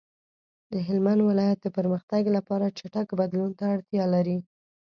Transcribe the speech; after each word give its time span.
د 0.71 0.73
هلمند 0.87 1.21
ولایت 1.29 1.59
د 1.61 1.67
پرمختګ 1.77 2.23
لپاره 2.37 2.73
چټک 2.77 3.07
بدلون 3.19 3.51
ته 3.59 3.65
اړتیا 3.75 4.05
لري. 4.15 4.37